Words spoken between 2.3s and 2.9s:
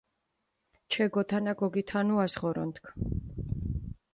ღორონთქ.